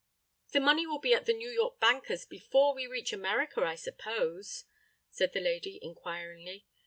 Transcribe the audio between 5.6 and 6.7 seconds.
inquiringly.